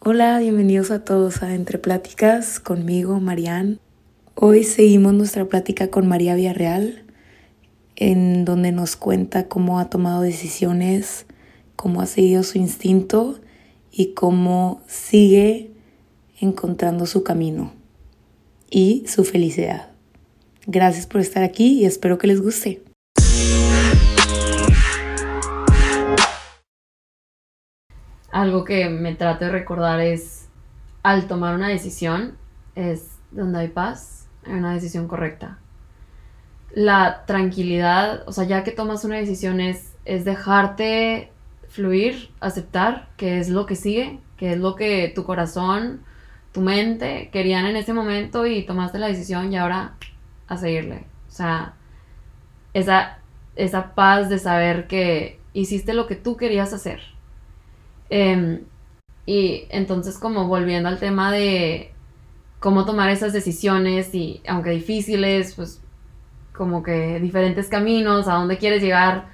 [0.00, 3.78] Hola, bienvenidos a todos a Entre Pláticas conmigo, Marianne.
[4.36, 7.02] Hoy seguimos nuestra plática con María Villarreal,
[7.96, 11.26] en donde nos cuenta cómo ha tomado decisiones,
[11.74, 13.40] cómo ha seguido su instinto
[13.90, 15.72] y cómo sigue
[16.40, 17.72] encontrando su camino
[18.70, 19.90] y su felicidad.
[20.64, 22.87] Gracias por estar aquí y espero que les guste.
[28.30, 30.48] Algo que me trato de recordar es,
[31.02, 32.36] al tomar una decisión,
[32.74, 35.58] es donde hay paz, hay una decisión correcta.
[36.72, 41.32] La tranquilidad, o sea, ya que tomas una decisión es, es dejarte
[41.68, 46.02] fluir, aceptar que es lo que sigue, que es lo que tu corazón,
[46.52, 49.94] tu mente querían en ese momento y tomaste la decisión y ahora
[50.46, 51.04] a seguirle.
[51.28, 51.74] O sea,
[52.74, 53.18] esa,
[53.56, 57.00] esa paz de saber que hiciste lo que tú querías hacer.
[58.10, 58.60] Em,
[59.26, 61.92] y entonces como volviendo al tema de
[62.60, 65.80] cómo tomar esas decisiones y aunque difíciles, pues
[66.52, 69.26] como que diferentes caminos, a dónde quieres llegar.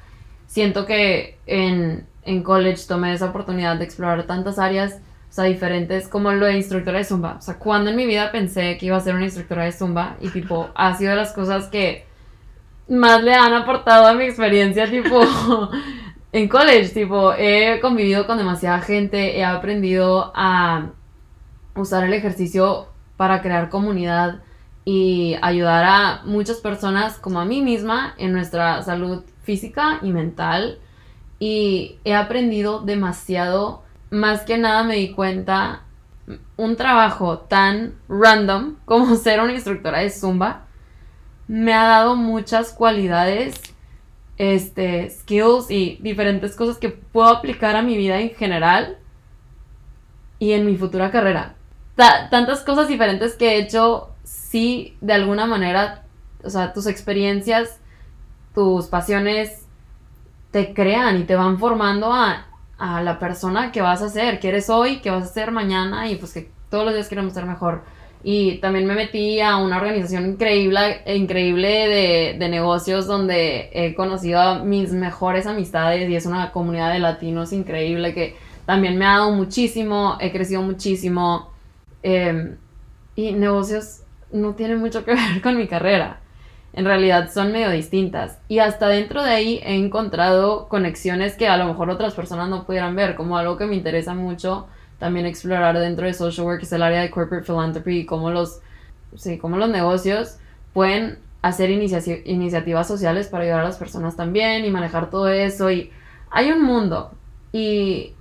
[0.46, 6.06] Siento que en, en college tomé esa oportunidad de explorar tantas áreas o sea, diferentes
[6.06, 7.36] como lo de instructora de Zumba.
[7.38, 10.16] O sea, cuando en mi vida pensé que iba a ser una instructora de Zumba
[10.20, 12.04] y tipo, ha sido de las cosas que
[12.88, 15.20] más le han aportado a mi experiencia, tipo,
[16.34, 20.90] en college, tipo, he convivido con demasiada gente, he aprendido a
[21.76, 24.42] usar el ejercicio para crear comunidad
[24.84, 30.80] y ayudar a muchas personas como a mí misma en nuestra salud física y mental.
[31.38, 35.82] Y he aprendido demasiado más que nada me di cuenta
[36.56, 40.64] un trabajo tan random como ser una instructora de Zumba
[41.46, 43.54] me ha dado muchas cualidades,
[44.38, 48.98] este, skills y diferentes cosas que puedo aplicar a mi vida en general
[50.38, 51.54] y en mi futura carrera.
[51.96, 56.04] tantas cosas diferentes que he hecho, sí, de alguna manera,
[56.42, 57.78] o sea, tus experiencias,
[58.54, 59.66] tus pasiones
[60.50, 62.46] te crean y te van formando a
[62.78, 66.08] a la persona que vas a ser, que eres hoy, que vas a ser mañana
[66.08, 67.84] y pues que todos los días queremos ser mejor.
[68.24, 74.40] Y también me metí a una organización increíble, increíble de, de negocios donde he conocido
[74.40, 78.34] a mis mejores amistades y es una comunidad de latinos increíble que
[78.64, 81.50] también me ha dado muchísimo, he crecido muchísimo.
[82.02, 82.56] Em,
[83.14, 84.00] y negocios
[84.32, 86.20] no tienen mucho que ver con mi carrera
[86.74, 88.38] en realidad son medio distintas.
[88.48, 92.66] Y hasta dentro de ahí he encontrado conexiones que a lo mejor otras personas no
[92.66, 94.66] pudieran ver, como algo que me interesa mucho
[95.04, 98.60] también explorar dentro de social work, es el área de corporate philanthropy y cómo los,
[99.16, 100.38] sí, cómo los negocios
[100.72, 105.70] pueden hacer iniciativas sociales para ayudar a las personas también y manejar todo eso.
[105.70, 105.90] Y
[106.30, 107.12] hay un mundo
[107.52, 108.14] y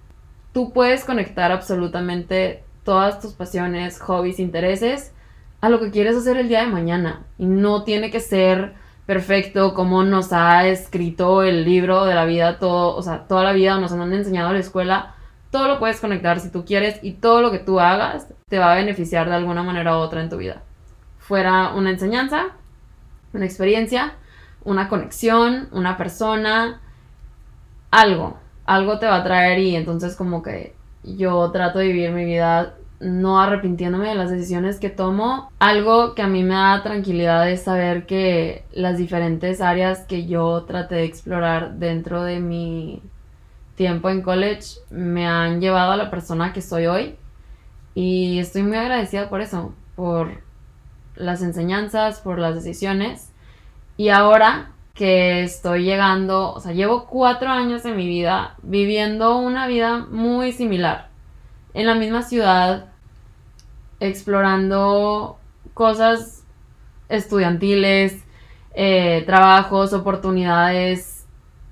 [0.51, 5.13] tú puedes conectar absolutamente todas tus pasiones, hobbies, intereses
[5.61, 7.23] a lo que quieres hacer el día de mañana.
[7.37, 8.73] Y no tiene que ser
[9.05, 13.53] perfecto como nos ha escrito el libro de la vida, todo, o sea, toda la
[13.53, 15.15] vida nos han enseñado a la escuela.
[15.53, 18.73] Todo lo puedes conectar si tú quieres y todo lo que tú hagas te va
[18.73, 20.63] a beneficiar de alguna manera u otra en tu vida.
[21.19, 22.47] Fuera una enseñanza,
[23.33, 24.15] una experiencia,
[24.63, 26.81] una conexión, una persona,
[27.91, 32.25] algo, algo te va a traer y entonces como que yo trato de vivir mi
[32.25, 35.51] vida no arrepintiéndome de las decisiones que tomo.
[35.59, 40.63] Algo que a mí me da tranquilidad es saber que las diferentes áreas que yo
[40.63, 43.03] traté de explorar dentro de mi
[43.75, 47.15] tiempo en college me han llevado a la persona que soy hoy.
[47.95, 50.41] Y estoy muy agradecida por eso, por
[51.15, 53.31] las enseñanzas, por las decisiones.
[53.97, 59.67] Y ahora que estoy llegando, o sea, llevo cuatro años en mi vida viviendo una
[59.67, 61.09] vida muy similar.
[61.73, 62.91] En la misma ciudad,
[63.99, 65.37] explorando
[65.73, 66.43] cosas
[67.09, 68.23] estudiantiles,
[68.75, 71.12] eh, trabajos, oportunidades,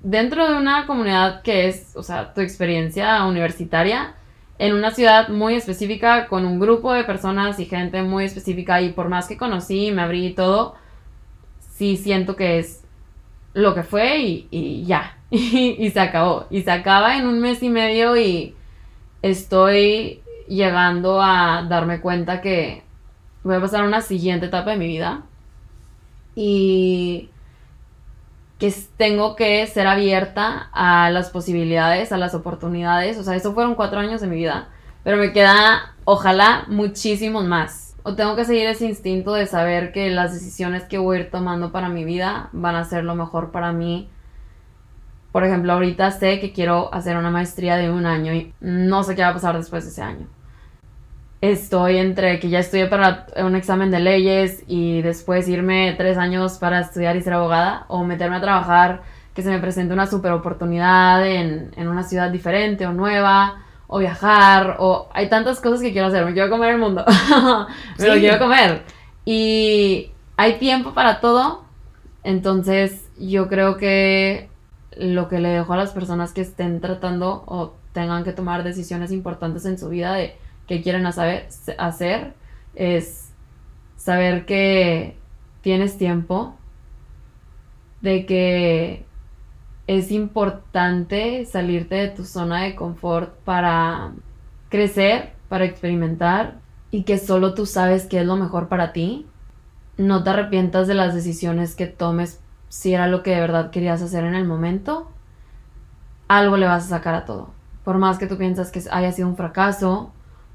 [0.02, 4.14] dentro de una comunidad que es, o sea, tu experiencia universitaria,
[4.58, 8.92] en una ciudad muy específica, con un grupo de personas y gente muy específica, y
[8.92, 10.76] por más que conocí, me abrí y todo,
[11.60, 12.84] sí siento que es
[13.54, 14.18] lo que fue
[14.50, 18.54] y, ya, y se acabó, y se acaba en un mes y medio y
[19.22, 22.82] estoy llegando a darme cuenta que
[23.42, 25.22] voy a pasar a una siguiente etapa de mi vida.
[26.34, 27.28] Y
[28.62, 33.18] que tengo que ser abierta a las posibilidades, a las oportunidades.
[33.18, 34.68] O sea, eso fueron cuatro años de mi vida,
[35.02, 37.96] pero me queda, ojalá, muchísimos más.
[38.04, 41.30] O tengo que seguir ese instinto de saber que las decisiones que voy a ir
[41.32, 44.08] tomando para mi vida van a ser lo mejor para mí.
[45.32, 49.16] Por ejemplo, ahorita sé que quiero hacer una maestría de un año y no sé
[49.16, 50.28] qué va a pasar después de ese año
[51.42, 56.56] estoy entre que ya estudié para un examen de leyes y después irme tres años
[56.58, 59.02] para estudiar y ser abogada o meterme a trabajar
[59.34, 63.56] que se me presente una super oportunidad en, en una ciudad diferente o nueva
[63.88, 67.04] o viajar o hay tantas cosas que quiero hacer, me quiero comer el mundo,
[67.98, 68.20] me lo Sí.
[68.20, 68.84] quiero comer
[69.24, 71.64] y hay tiempo para todo,
[72.22, 74.48] entonces yo creo que
[74.96, 79.10] lo que le dejo a las personas que estén tratando o tengan que tomar decisiones
[79.10, 80.36] importantes en su vida de
[80.80, 82.34] quieren hacer, hacer
[82.74, 83.32] es
[83.96, 85.16] saber que
[85.60, 86.56] tienes tiempo,
[88.00, 89.04] de que
[89.86, 94.12] es importante salirte de tu zona de confort para
[94.68, 96.60] crecer, para experimentar
[96.90, 99.26] y que solo tú sabes qué es lo mejor para ti.
[99.96, 104.02] No te arrepientas de las decisiones que tomes si era lo que de verdad querías
[104.02, 105.10] hacer en el momento.
[106.28, 107.50] Algo le vas a sacar a todo.
[107.84, 110.12] Por más que tú piensas que haya sido un fracaso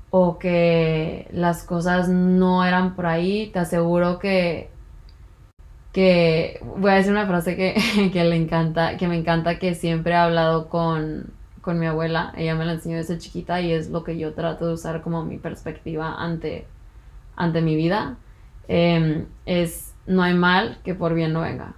[0.10, 4.70] o que las cosas no eran por ahí, te aseguro que
[5.98, 7.74] que voy a decir una frase que,
[8.14, 12.54] que le encanta, que me encanta, que siempre he hablado con, con mi abuela, ella
[12.54, 15.38] me la enseñó desde chiquita y es lo que yo trato de usar como mi
[15.38, 16.68] perspectiva ante,
[17.36, 18.18] ante mi vida,
[18.68, 21.74] eh, es no hay mal que por bien no venga.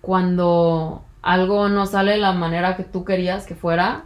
[0.00, 4.04] Cuando algo no sale de la manera que tú querías que fuera,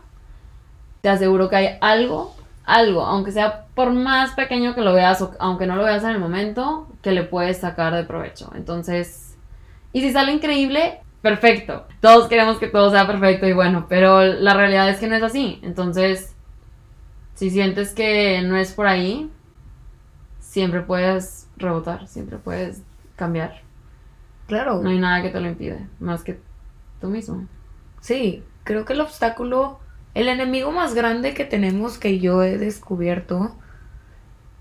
[1.03, 2.35] te aseguro que hay algo,
[2.65, 6.11] algo, aunque sea por más pequeño que lo veas o aunque no lo veas en
[6.11, 8.51] el momento, que le puedes sacar de provecho.
[8.55, 9.37] Entonces,
[9.93, 11.87] y si sale increíble, perfecto.
[12.01, 15.23] Todos queremos que todo sea perfecto y bueno, pero la realidad es que no es
[15.23, 15.59] así.
[15.63, 16.35] Entonces,
[17.35, 19.31] si sientes que no es por ahí,
[20.39, 22.83] siempre puedes rebotar, siempre puedes
[23.17, 23.63] cambiar.
[24.47, 24.83] Claro.
[24.83, 26.41] No hay nada que te lo impide, más que
[27.01, 27.47] tú mismo.
[28.01, 29.81] Sí, creo que el obstáculo,
[30.15, 33.57] el enemigo más grande que tenemos que yo he descubierto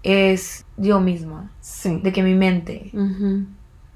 [0.03, 1.99] es yo misma, Sí.
[2.01, 2.91] de que mi mente.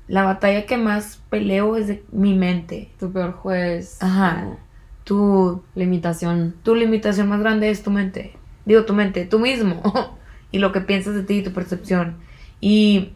[0.07, 2.91] La batalla que más peleo es de mi mente.
[2.99, 4.01] Tu peor juez.
[4.03, 4.57] Ajá.
[5.03, 6.55] Tu limitación.
[6.63, 8.33] tu limitación más grande es tu mente.
[8.65, 9.81] Digo, tu mente, tú mismo.
[10.51, 12.17] y lo que piensas de ti y tu percepción.
[12.61, 13.13] Y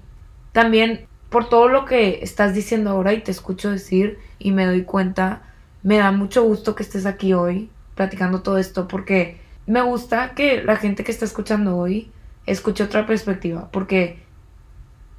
[0.52, 4.84] también por todo lo que estás diciendo ahora y te escucho decir y me doy
[4.84, 5.44] cuenta,
[5.84, 7.70] me da mucho gusto que estés aquí hoy
[8.04, 9.36] platicando todo esto porque
[9.68, 12.10] me gusta que la gente que está escuchando hoy
[12.46, 14.20] escuche otra perspectiva porque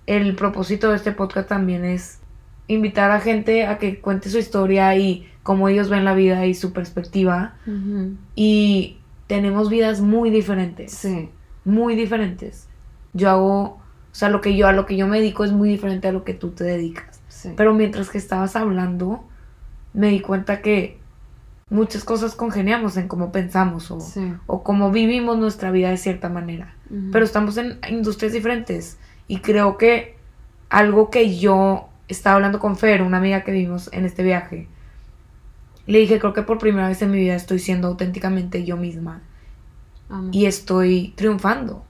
[0.06, 2.20] el propósito de este podcast también es
[2.68, 6.54] invitar a gente a que cuente su historia y cómo ellos ven la vida y
[6.54, 8.16] su perspectiva Ujú.
[8.34, 11.28] y tenemos vidas muy diferentes Sí.
[11.66, 12.66] muy diferentes.
[13.12, 13.80] Yo hago, o
[14.12, 16.24] sea, lo que yo a lo que yo me dedico es muy diferente a lo
[16.24, 17.20] que tú te dedicas.
[17.28, 17.50] Sí.
[17.58, 19.22] Pero mientras que estabas hablando,
[19.92, 20.99] me di cuenta que
[21.70, 24.34] muchas cosas congeniamos en cómo pensamos o, Sí.
[24.46, 26.74] o cómo vivimos nuestra vida de cierta manera.
[27.12, 30.16] Pero estamos en industrias diferentes y creo que
[30.68, 34.66] algo que yo estaba hablando con Fer, una amiga que vimos en este viaje,
[35.86, 39.22] le dije, creo que por primera vez en mi vida estoy siendo auténticamente yo misma
[40.32, 41.84] y estoy triunfando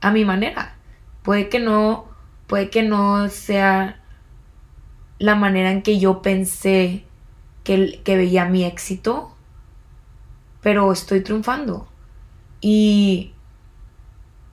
[0.00, 0.74] a mi manera.
[1.22, 2.06] Puede que no,
[2.46, 4.00] puede que no sea
[5.18, 7.04] la manera en que yo pensé
[7.64, 9.34] que, que veía mi éxito,
[10.62, 11.88] pero estoy triunfando.
[12.60, 13.32] Y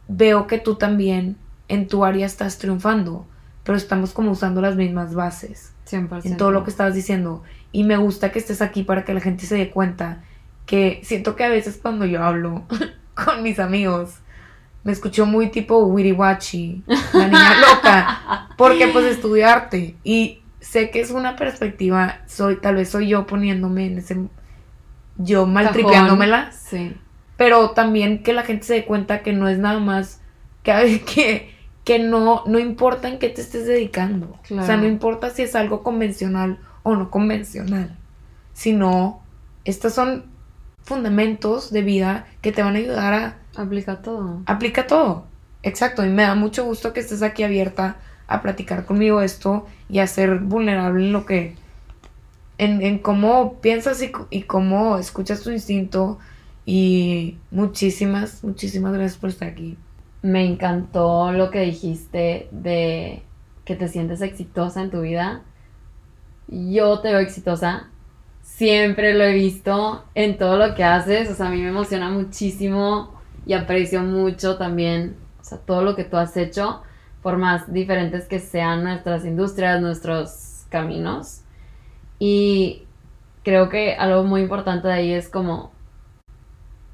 [0.08, 3.25] veo que tú también en tu área estás triunfando,
[3.63, 6.25] pero estamos como usando las mismas bases 100%.
[6.25, 7.43] en todo lo que estabas diciendo.
[7.72, 10.24] Y me gusta que estés aquí para que la gente se dé cuenta
[10.65, 12.63] que siento que a veces cuando yo hablo
[13.13, 14.15] con mis amigos,
[14.84, 20.99] me escucho muy tipo wiriwachi, la niña loca, porque pues estudio arte y sé que
[21.01, 24.17] es una perspectiva, soy tal vez soy yo poniéndome en ese
[25.17, 26.95] yo maltripeándomela, Sí.
[27.37, 30.21] pero también que la gente se dé cuenta que no es nada más
[30.63, 31.51] que, que,
[31.83, 34.27] que no, no importa en qué te estés dedicando.
[34.43, 34.81] O sea, Claro.
[34.81, 37.95] no importa si es algo convencional o no convencional,
[38.53, 39.21] sino
[39.65, 40.25] estos son
[40.83, 44.41] fundamentos de vida que te van a ayudar a Aplica todo.
[44.45, 45.25] aplica todo.
[45.63, 47.97] Exacto, y me da mucho gusto que estés aquí abierta
[48.27, 51.55] a platicar conmigo esto y a ser vulnerable en lo que
[52.57, 56.19] en, en cómo piensas y, y cómo escuchas tu instinto
[56.65, 59.77] y muchísimas, muchísimas gracias por estar aquí.
[60.22, 63.24] Me encantó lo que dijiste de
[63.63, 65.43] que te sientes exitosa en tu vida.
[66.48, 67.89] Yo te veo exitosa.
[68.41, 71.29] Siempre lo he visto en todo lo que haces.
[71.29, 73.17] O sea, a mí me emociona muchísimo
[73.48, 76.81] y aprecio mucho también, o sea, todo lo que tú has hecho,
[77.21, 81.41] por más diferentes que sean nuestras industrias, nuestros caminos.
[82.19, 82.83] Y
[83.43, 85.71] creo que algo muy importante de ahí es como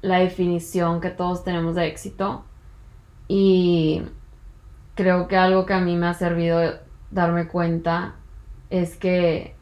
[0.02, 2.44] la definición que todos tenemos de éxito.
[3.28, 4.02] Y
[4.94, 6.78] creo que algo que a mí me ha servido
[7.10, 8.16] darme cuenta
[8.70, 9.54] es que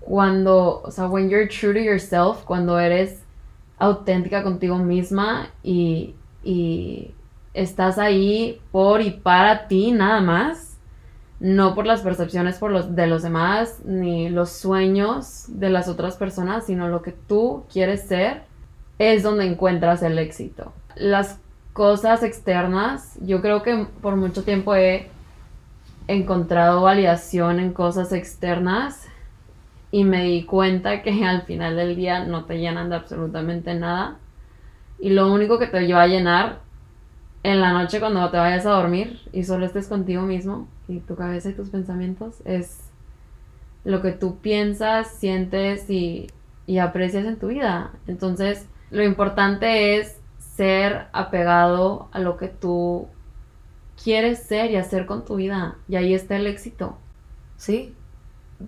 [0.00, 3.22] cuando, o sea, when you're true to yourself, cuando eres
[3.78, 7.14] auténtica contigo misma y, y
[7.54, 10.78] estás ahí por y para ti nada más,
[11.40, 16.16] no por las percepciones por los, de los demás, ni los sueños de las otras
[16.16, 18.42] personas, sino lo que tú quieres ser,
[18.98, 20.72] es donde encuentras el éxito.
[20.96, 21.38] Las
[21.72, 25.08] cosas externas, yo creo que por mucho tiempo he
[26.08, 29.06] encontrado validación en cosas externas
[29.90, 34.18] y me di cuenta que al final del día no te llenan de absolutamente nada.
[34.98, 36.60] Y lo único que te va a llenar
[37.42, 41.16] en la noche cuando te vayas a dormir y solo estés contigo mismo y tu
[41.16, 42.80] cabeza y tus pensamientos es
[43.84, 46.30] lo que tú piensas, sientes y,
[46.66, 47.92] y aprecias en tu vida.
[48.06, 53.08] Entonces, lo importante es ser apegado a lo que tú
[54.02, 55.76] quieres ser y hacer con tu vida.
[55.88, 56.98] Y ahí está el éxito.
[57.56, 57.94] Sí.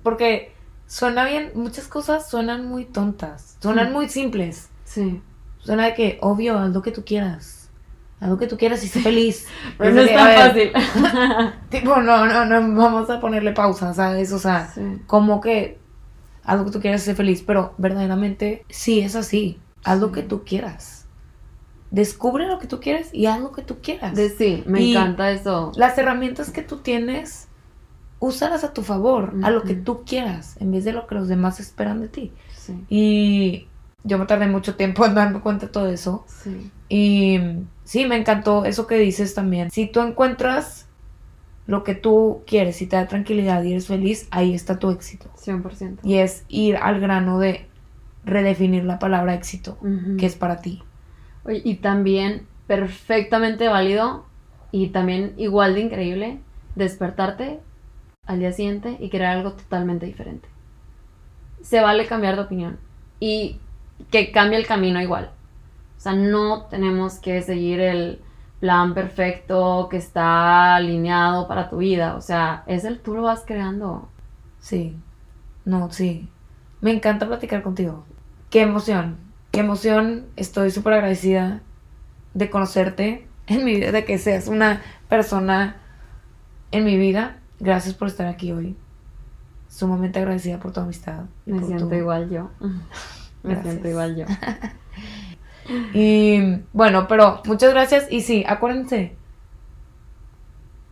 [0.02, 0.54] Porque
[0.86, 4.70] suena bien, muchas cosas suenan muy tontas, suenan muy simples.
[4.84, 5.20] Sí.
[5.58, 7.61] Suena de que, obvio, haz lo que tú quieras
[8.22, 9.46] algo que tú quieras y sé feliz.
[9.78, 10.72] Pero no es tan fácil.
[11.70, 14.32] tipo, no, no, no, vamos a ponerle pausa, ¿sabes?
[14.32, 14.72] O sea,
[15.08, 15.78] como que
[16.44, 19.58] algo que tú quieras y sé feliz, pero verdaderamente sí es así.
[19.84, 21.06] Haz lo que tú quieras.
[21.90, 24.14] Descubre lo que tú quieres y haz lo que tú quieras.
[24.14, 25.72] De sí, me encanta eso.
[25.74, 27.48] Las herramientas que tú tienes,
[28.20, 31.26] úsalas a tu favor, a lo que tú quieras, en vez de lo que los
[31.26, 32.32] demás esperan de ti.
[32.56, 32.84] Sí.
[32.88, 33.68] Y
[34.04, 36.24] yo me tardé mucho tiempo en darme cuenta de todo eso.
[36.26, 36.70] Sí.
[36.88, 37.38] Y
[37.84, 39.70] sí, me encantó eso que dices también.
[39.70, 40.88] Si tú encuentras
[41.66, 45.30] lo que tú quieres, si te da tranquilidad y eres feliz, ahí está tu éxito.
[45.36, 45.98] 100%.
[46.02, 47.66] Y es ir al grano de
[48.24, 49.78] redefinir la palabra éxito,
[50.18, 50.82] que es para ti.
[51.46, 54.24] y también perfectamente válido
[54.70, 56.38] y también igual de increíble
[56.76, 57.60] despertarte
[58.26, 60.48] al día siguiente y crear algo totalmente diferente.
[61.62, 62.78] Se vale cambiar de opinión
[63.18, 63.58] y
[64.10, 65.30] que cambie el camino igual.
[65.96, 68.20] O sea, no tenemos que seguir el
[68.60, 72.14] plan perfecto que está alineado para tu vida.
[72.16, 74.08] O sea, es el tú lo vas creando.
[74.60, 74.96] Sí.
[75.64, 76.28] No, sí.
[76.80, 78.04] Me encanta platicar contigo.
[78.50, 79.18] Qué emoción.
[79.50, 80.26] Qué emoción.
[80.36, 81.60] Estoy súper agradecida
[82.34, 85.76] de conocerte en mi vida, de que seas una persona
[86.70, 87.38] en mi vida.
[87.60, 88.76] Gracias por estar aquí hoy.
[89.68, 91.24] Sumamente agradecida por tu amistad.
[91.46, 92.50] Me siento igual yo.
[93.42, 94.24] Me siento igual yo.
[95.94, 98.06] Y bueno, pero muchas gracias.
[98.10, 99.16] Y sí, acuérdense,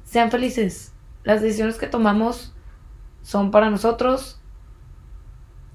[0.04, 0.92] sean felices.
[1.24, 2.54] Las decisiones que tomamos
[3.22, 4.40] son para nosotros.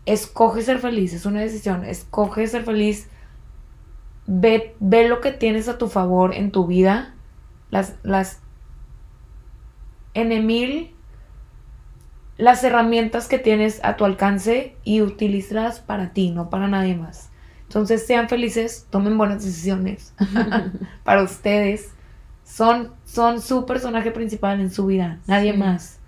[0.05, 1.83] Escoge ser feliz, es una decisión.
[1.83, 3.09] Escoge ser feliz.
[4.27, 7.13] Ve, ve lo que tienes a tu favor en tu vida.
[7.69, 8.41] Las, las
[10.15, 10.94] mil
[12.37, 17.29] las herramientas que tienes a tu alcance y utilízalas para ti, no para nadie más.
[17.63, 20.13] Entonces sean felices, tomen buenas decisiones
[21.03, 21.93] para ustedes.
[22.43, 25.99] Son, son su personaje principal en su vida, nadie más.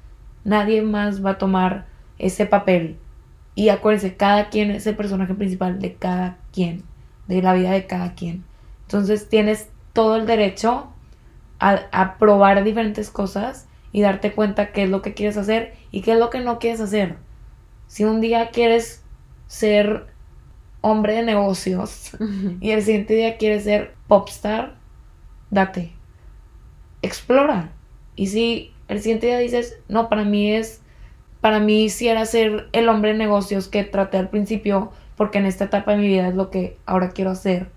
[0.44, 1.88] Nadie más va a tomar
[2.20, 2.98] ese papel.
[3.56, 6.84] Y acuérdense, cada quien es el personaje principal de cada quien,
[7.28, 8.44] de la vida de cada quien.
[8.84, 10.92] Entonces tienes todo el derecho
[11.60, 16.02] a, a probar diferentes cosas y darte cuenta qué es lo que quieres hacer y
[16.02, 17.18] qué es lo que no quieres hacer.
[17.88, 19.04] Si un día quieres
[19.48, 20.08] ser
[20.82, 22.12] hombre de negocios
[22.60, 24.76] y el siguiente día quieres ser popstar,
[25.50, 25.94] date.
[27.02, 27.72] Explora.
[28.16, 30.82] Y si el siguiente día dices, no, para mí es,
[31.42, 35.46] para mí si era ser el hombre de negocios que traté al principio, porque en
[35.46, 37.70] esta etapa de mi vida es lo que ahora quiero hacer,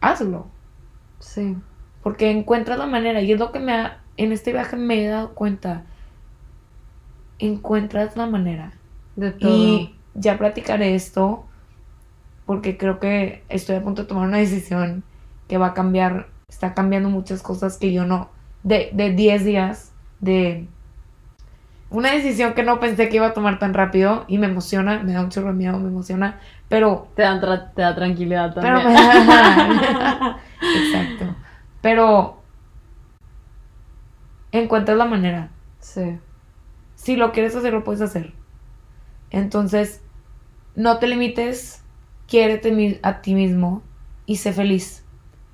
[0.00, 0.46] hazlo.
[1.18, 1.56] Sí.
[2.02, 5.08] Porque encuentras la manera, y es lo que me ha, en este viaje me he
[5.08, 5.84] dado cuenta.
[7.38, 8.72] Encuentras la manera.
[9.16, 9.50] De todo.
[9.50, 11.44] Y ya platicaré esto
[12.44, 15.04] porque creo que estoy a punto de tomar una decisión
[15.48, 18.28] que va a cambiar, está cambiando muchas cosas que yo no,
[18.62, 20.66] de 10 días, de
[21.90, 25.12] una decisión que no pensé que iba a tomar tan rápido y me emociona, me
[25.12, 27.08] da un chorro de miedo, me emociona, pero...
[27.14, 28.76] Te da, te da tranquilidad también.
[28.76, 28.90] Pero
[30.76, 31.36] Exacto.
[31.80, 32.39] Pero
[34.52, 35.50] encuentras la manera.
[35.80, 36.18] Sí.
[36.94, 38.32] Si lo quieres hacer, lo puedes hacer.
[39.30, 40.02] Entonces,
[40.74, 41.80] no te limites
[42.30, 43.82] quiérete a ti mismo
[44.24, 45.04] y sé feliz.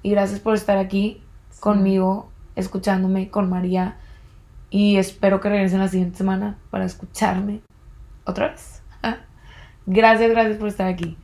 [0.02, 1.22] Y gracias por estar aquí
[1.58, 3.96] conmigo, escuchándome con María.
[4.68, 7.62] Y espero que regresen la siguiente semana para escucharme
[8.24, 8.82] otra vez.
[9.86, 11.16] gracias, gracias por estar aquí.